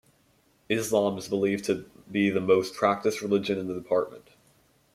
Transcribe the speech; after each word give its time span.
Islam 0.67 1.15
is 1.19 1.27
believed 1.27 1.63
to 1.65 1.85
be 2.11 2.31
the 2.31 2.41
most 2.41 2.73
practiced 2.73 3.21
religion 3.21 3.59
in 3.59 3.67
the 3.67 3.75
department. 3.75 4.31